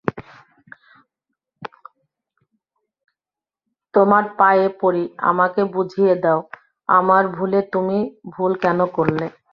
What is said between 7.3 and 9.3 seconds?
ভুলে তুমি ভুল কেন করলে?